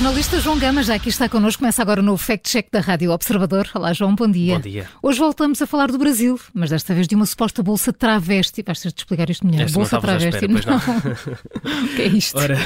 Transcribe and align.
jornalista 0.00 0.40
João 0.40 0.58
Gama 0.58 0.82
já 0.82 0.94
aqui 0.94 1.10
está 1.10 1.28
connosco. 1.28 1.58
Começa 1.60 1.82
agora 1.82 2.00
no 2.00 2.16
Fact 2.16 2.48
Check 2.50 2.68
da 2.72 2.80
Rádio 2.80 3.10
Observador. 3.10 3.68
Olá, 3.74 3.92
João, 3.92 4.14
bom 4.14 4.26
dia. 4.26 4.54
Bom 4.54 4.60
dia. 4.62 4.88
Hoje 5.02 5.18
voltamos 5.18 5.60
a 5.60 5.66
falar 5.66 5.92
do 5.92 5.98
Brasil, 5.98 6.40
mas 6.54 6.70
desta 6.70 6.94
vez 6.94 7.06
de 7.06 7.14
uma 7.14 7.26
suposta 7.26 7.62
bolsa 7.62 7.92
travesti. 7.92 8.62
Vais 8.62 8.80
ter 8.80 8.92
de 8.92 8.98
explicar 8.98 9.28
isto 9.28 9.46
melhor. 9.46 9.66
Esta 9.66 9.78
bolsa 9.78 10.00
travesti. 10.00 10.48
não. 10.48 10.54
não. 10.58 11.84
o 11.84 11.88
que 11.88 12.00
é 12.00 12.06
isto? 12.06 12.38
Ora, 12.38 12.56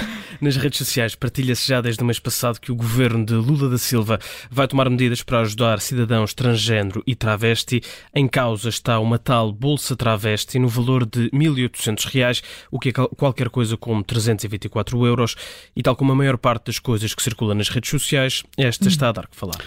nas 0.44 0.56
redes 0.56 0.76
sociais 0.78 1.14
partilha-se 1.14 1.66
já 1.66 1.80
desde 1.80 2.02
o 2.02 2.06
mês 2.06 2.18
passado 2.18 2.60
que 2.60 2.70
o 2.70 2.76
governo 2.76 3.24
de 3.24 3.32
Lula 3.32 3.70
da 3.70 3.78
Silva 3.78 4.18
vai 4.50 4.68
tomar 4.68 4.90
medidas 4.90 5.22
para 5.22 5.40
ajudar 5.40 5.80
cidadãos 5.80 6.34
transgênero 6.34 7.02
e 7.06 7.14
travesti. 7.14 7.80
Em 8.14 8.28
causa 8.28 8.68
está 8.68 9.00
uma 9.00 9.18
tal 9.18 9.50
bolsa 9.50 9.96
travesti 9.96 10.58
no 10.58 10.68
valor 10.68 11.06
de 11.06 11.30
1.800 11.30 12.04
reais, 12.12 12.42
o 12.70 12.78
que 12.78 12.90
é 12.90 12.92
qualquer 12.92 13.48
coisa 13.48 13.74
como 13.78 14.04
324 14.04 15.06
euros. 15.06 15.34
E 15.74 15.82
tal 15.82 15.96
como 15.96 16.12
a 16.12 16.14
maior 16.14 16.36
parte 16.36 16.66
das 16.66 16.78
coisas 16.78 17.14
que 17.14 17.22
circula 17.22 17.54
nas 17.54 17.70
redes 17.70 17.88
sociais, 17.88 18.42
esta 18.58 18.86
está 18.86 19.08
a 19.08 19.12
dar 19.12 19.26
que 19.26 19.36
falar. 19.36 19.58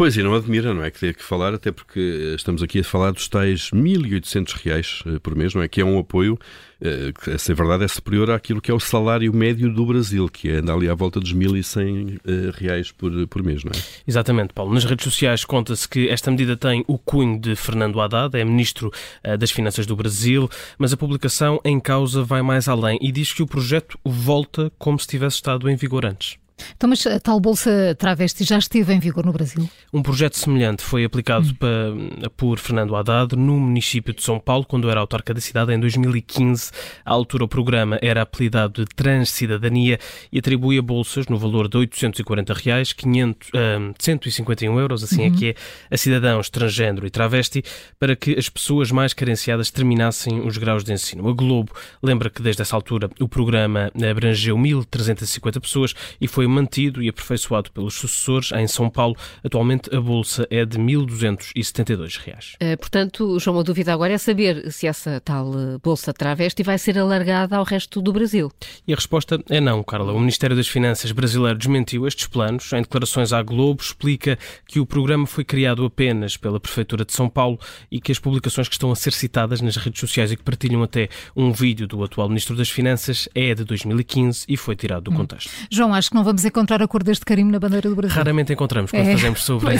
Pois, 0.00 0.16
e 0.16 0.22
não 0.22 0.34
admira, 0.34 0.72
não 0.72 0.82
é? 0.82 0.90
Que 0.90 0.98
tenha 0.98 1.12
que 1.12 1.22
falar, 1.22 1.52
até 1.52 1.70
porque 1.70 2.00
estamos 2.34 2.62
aqui 2.62 2.80
a 2.80 2.84
falar 2.84 3.10
dos 3.10 3.28
tais 3.28 3.70
1.800 3.70 4.52
reais 4.64 5.02
eh, 5.04 5.18
por 5.18 5.34
mês, 5.34 5.52
não 5.54 5.60
é? 5.60 5.68
Que 5.68 5.82
é 5.82 5.84
um 5.84 5.98
apoio, 5.98 6.38
eh, 6.80 7.12
que, 7.12 7.36
se 7.36 7.52
é 7.52 7.54
verdade, 7.54 7.84
é 7.84 7.88
superior 7.88 8.30
àquilo 8.30 8.62
que 8.62 8.70
é 8.70 8.74
o 8.74 8.80
salário 8.80 9.30
médio 9.34 9.70
do 9.70 9.84
Brasil, 9.84 10.19
que 10.28 10.50
anda 10.50 10.72
ali 10.72 10.88
à 10.88 10.94
volta 10.94 11.20
dos 11.20 11.34
1.100 11.34 12.20
eh, 12.24 12.50
reais 12.54 12.90
por, 12.92 13.26
por 13.28 13.42
mês, 13.42 13.64
não 13.64 13.72
é? 13.72 13.82
Exatamente, 14.06 14.52
Paulo. 14.52 14.74
Nas 14.74 14.84
redes 14.84 15.04
sociais 15.04 15.44
conta-se 15.44 15.88
que 15.88 16.08
esta 16.08 16.30
medida 16.30 16.56
tem 16.56 16.84
o 16.86 16.98
cunho 16.98 17.38
de 17.38 17.54
Fernando 17.54 18.00
Haddad, 18.00 18.36
é 18.36 18.44
Ministro 18.44 18.90
das 19.38 19.50
Finanças 19.50 19.86
do 19.86 19.96
Brasil, 19.96 20.48
mas 20.78 20.92
a 20.92 20.96
publicação 20.96 21.60
em 21.64 21.78
causa 21.78 22.22
vai 22.22 22.42
mais 22.42 22.68
além 22.68 22.98
e 23.00 23.12
diz 23.12 23.32
que 23.32 23.42
o 23.42 23.46
projeto 23.46 23.98
volta 24.04 24.72
como 24.78 24.98
se 24.98 25.06
tivesse 25.06 25.36
estado 25.36 25.68
em 25.68 25.76
vigor 25.76 26.04
antes. 26.04 26.38
Então, 26.76 26.88
mas 26.88 27.06
a 27.06 27.18
tal 27.20 27.40
Bolsa 27.40 27.94
Travesti 27.98 28.44
já 28.44 28.58
esteve 28.58 28.92
em 28.92 28.98
vigor 28.98 29.24
no 29.24 29.32
Brasil? 29.32 29.68
Um 29.92 30.02
projeto 30.02 30.36
semelhante 30.36 30.82
foi 30.82 31.04
aplicado 31.04 31.48
hum. 31.48 31.54
para, 31.54 32.30
por 32.30 32.58
Fernando 32.58 32.94
Haddad 32.94 33.36
no 33.36 33.58
município 33.58 34.14
de 34.14 34.22
São 34.22 34.38
Paulo, 34.38 34.64
quando 34.64 34.90
era 34.90 35.00
autarca 35.00 35.34
da 35.34 35.40
cidade, 35.40 35.72
em 35.72 35.80
2015. 35.80 36.70
À 37.04 37.12
altura, 37.12 37.44
o 37.44 37.48
programa 37.48 37.98
era 38.02 38.22
apelidado 38.22 38.84
de 38.84 38.94
Transcidadania 38.94 39.98
e 40.32 40.38
atribuía 40.38 40.82
bolsas 40.82 41.26
no 41.26 41.38
valor 41.38 41.68
de 41.68 41.76
840 41.76 42.54
reais, 42.54 42.92
500, 42.92 43.48
uh, 43.48 43.94
151 43.98 44.80
euros, 44.80 45.02
assim 45.02 45.22
é 45.24 45.28
uhum. 45.28 45.34
é 45.34 45.38
que 45.38 45.48
é, 45.48 45.54
a 45.90 45.96
cidadãos 45.96 46.50
transgênero 46.50 47.06
e 47.06 47.10
travesti, 47.10 47.62
para 47.98 48.14
que 48.16 48.38
as 48.38 48.48
pessoas 48.48 48.90
mais 48.90 49.12
carenciadas 49.12 49.70
terminassem 49.70 50.40
os 50.40 50.56
graus 50.56 50.84
de 50.84 50.92
ensino. 50.92 51.28
A 51.28 51.32
Globo 51.32 51.72
lembra 52.02 52.30
que 52.30 52.42
desde 52.42 52.62
essa 52.62 52.76
altura 52.76 53.10
o 53.20 53.28
programa 53.28 53.90
abrangeu 54.08 54.56
1.350 54.56 55.60
pessoas 55.60 55.94
e 56.20 56.26
foi 56.26 56.46
mantido 56.50 57.02
e 57.02 57.08
aperfeiçoado 57.08 57.70
pelos 57.70 57.94
sucessores 57.94 58.52
em 58.52 58.66
São 58.66 58.90
Paulo. 58.90 59.16
Atualmente 59.44 59.94
a 59.94 60.00
bolsa 60.00 60.46
é 60.50 60.64
de 60.64 60.78
1.272 60.78 62.18
reais. 62.18 62.56
Uh, 62.62 62.76
portanto, 62.78 63.38
João, 63.38 63.56
uma 63.56 63.64
dúvida 63.64 63.92
agora 63.92 64.12
é 64.12 64.18
saber 64.18 64.70
se 64.72 64.86
essa 64.86 65.20
tal 65.20 65.52
eh, 65.58 65.78
bolsa 65.82 66.12
travesti 66.12 66.62
vai 66.62 66.78
ser 66.78 66.98
alargada 66.98 67.56
ao 67.56 67.64
resto 67.64 68.00
do 68.00 68.12
Brasil. 68.12 68.50
E 68.86 68.92
a 68.92 68.96
resposta 68.96 69.42
é 69.48 69.60
não, 69.60 69.82
Carla. 69.82 70.12
O 70.12 70.18
Ministério 70.18 70.56
das 70.56 70.68
Finanças 70.68 71.12
brasileiro 71.12 71.58
desmentiu 71.58 72.06
estes 72.06 72.26
planos. 72.26 72.72
Em 72.72 72.82
declarações 72.82 73.32
à 73.32 73.42
Globo, 73.42 73.82
explica 73.82 74.38
que 74.66 74.80
o 74.80 74.86
programa 74.86 75.26
foi 75.26 75.44
criado 75.44 75.84
apenas 75.84 76.36
pela 76.36 76.60
Prefeitura 76.60 77.04
de 77.04 77.12
São 77.12 77.28
Paulo 77.28 77.58
e 77.90 78.00
que 78.00 78.12
as 78.12 78.18
publicações 78.18 78.68
que 78.68 78.74
estão 78.74 78.90
a 78.90 78.96
ser 78.96 79.12
citadas 79.12 79.60
nas 79.60 79.76
redes 79.76 80.00
sociais 80.00 80.32
e 80.32 80.36
que 80.36 80.42
partilham 80.42 80.82
até 80.82 81.08
um 81.36 81.52
vídeo 81.52 81.86
do 81.86 82.02
atual 82.02 82.28
Ministro 82.28 82.56
das 82.56 82.70
Finanças 82.70 83.28
é 83.34 83.54
de 83.54 83.64
2015 83.64 84.46
e 84.48 84.56
foi 84.56 84.76
tirado 84.76 85.04
do 85.04 85.10
hum. 85.10 85.16
contexto. 85.16 85.50
João, 85.70 85.94
acho 85.94 86.10
que 86.10 86.16
não 86.16 86.24
vamos 86.24 86.39
vamos 86.40 86.44
encontrar 86.44 86.82
a 86.82 86.88
cor 86.88 87.02
deste 87.02 87.24
carimbo 87.24 87.50
na 87.50 87.58
bandeira 87.58 87.88
do 87.88 87.94
Brasil. 87.94 88.16
Raramente 88.16 88.52
encontramos 88.52 88.90
quando 88.90 89.06
é. 89.06 89.12
fazemos 89.12 89.42
sobre, 89.42 89.74
é. 89.74 89.78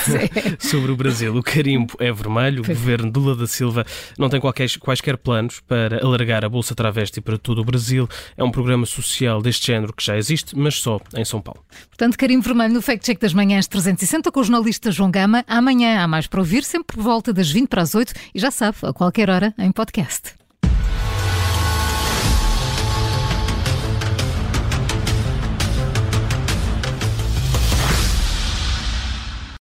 sobre 0.58 0.92
o 0.92 0.96
Brasil. 0.96 1.34
O 1.34 1.42
carimbo 1.42 1.94
é 1.98 2.12
vermelho, 2.12 2.62
o 2.62 2.66
governo 2.66 3.10
de 3.10 3.18
Lula 3.18 3.36
da 3.36 3.46
Silva 3.46 3.84
não 4.18 4.28
tem 4.28 4.40
qualquer, 4.40 4.68
quaisquer 4.78 5.16
planos 5.16 5.60
para 5.60 6.04
alargar 6.04 6.44
a 6.44 6.48
Bolsa 6.48 6.74
Travesti 6.74 7.20
para 7.20 7.38
todo 7.38 7.60
o 7.60 7.64
Brasil. 7.64 8.08
É 8.36 8.44
um 8.44 8.50
programa 8.50 8.84
social 8.86 9.40
deste 9.40 9.68
género 9.68 9.92
que 9.92 10.04
já 10.04 10.16
existe, 10.16 10.56
mas 10.56 10.74
só 10.76 11.00
em 11.16 11.24
São 11.24 11.40
Paulo. 11.40 11.64
Portanto, 11.88 12.18
carimbo 12.18 12.42
vermelho 12.42 12.74
no 12.74 12.82
Fact 12.82 13.04
Check 13.04 13.20
das 13.20 13.32
Manhãs 13.32 13.66
360 13.66 14.30
com 14.30 14.40
o 14.40 14.44
jornalista 14.44 14.90
João 14.90 15.10
Gama. 15.10 15.44
Amanhã 15.46 16.02
há 16.02 16.08
mais 16.08 16.26
para 16.26 16.40
ouvir, 16.40 16.64
sempre 16.64 16.96
por 16.96 17.02
volta 17.02 17.32
das 17.32 17.50
20 17.50 17.68
para 17.68 17.82
as 17.82 17.94
8 17.94 18.12
e 18.34 18.38
já 18.38 18.50
sabe, 18.50 18.76
a 18.82 18.92
qualquer 18.92 19.30
hora 19.30 19.54
em 19.58 19.72
podcast. 19.72 20.39